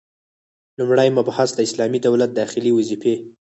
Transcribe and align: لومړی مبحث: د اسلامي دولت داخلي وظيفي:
لومړی 0.79 1.09
مبحث: 1.17 1.49
د 1.53 1.59
اسلامي 1.67 1.99
دولت 2.07 2.31
داخلي 2.41 2.71
وظيفي: 2.73 3.15